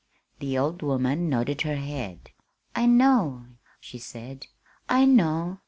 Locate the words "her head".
1.61-2.31